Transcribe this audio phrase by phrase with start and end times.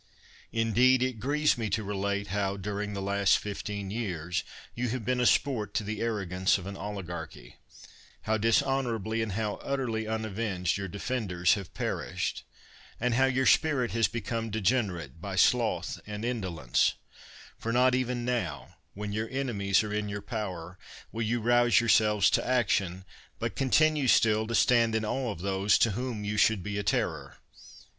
[0.51, 4.43] Indeed, it grieves me to relate, how, during the last fifteen years,
[4.73, 7.57] you have been a sport to the arrogance of an oligarchy;
[8.23, 12.43] how dishonorably, and how utterly unavenged, your defenders have perished;
[12.99, 16.95] and how your spirit has become degenerate by sloth and indolence;
[17.59, 20.79] for not even now, when your enemies are in your power,
[21.11, 23.05] will you rouse your selves to action,
[23.37, 26.83] but continue still to stand in awe of those to whom you should be a
[26.83, 27.37] terror.